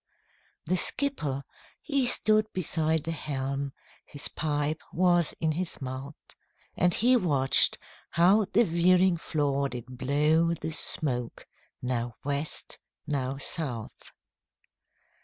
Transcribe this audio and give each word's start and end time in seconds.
The 0.65 0.77
skipper 0.77 1.43
he 1.79 2.07
stood 2.07 2.51
beside 2.53 3.03
the 3.03 3.11
helm, 3.11 3.71
His 4.03 4.29
pipe 4.29 4.81
was 4.91 5.33
in 5.39 5.51
his 5.51 5.79
mouth, 5.79 6.15
And 6.75 6.91
he 6.91 7.15
watched 7.15 7.77
how 8.09 8.45
the 8.51 8.63
veering 8.63 9.17
flaw 9.17 9.67
did 9.67 9.99
blow 9.99 10.55
The 10.55 10.71
smoke 10.71 11.45
now 11.83 12.15
West, 12.23 12.79
now 13.05 13.37
South. 13.37 14.11